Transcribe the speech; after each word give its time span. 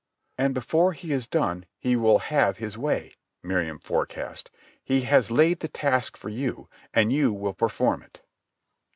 "And 0.39 0.55
before 0.55 0.93
he 0.93 1.13
is 1.13 1.27
done 1.27 1.67
he 1.77 1.95
will 1.95 2.17
have 2.17 2.57
his 2.57 2.75
way," 2.75 3.17
Miriam 3.43 3.77
forecast. 3.77 4.49
"He 4.83 5.01
has 5.01 5.29
laid 5.29 5.59
the 5.59 5.67
task 5.67 6.17
for 6.17 6.29
you, 6.29 6.67
and 6.91 7.13
you 7.13 7.31
will 7.31 7.53
perform 7.53 8.01
it." 8.01 8.19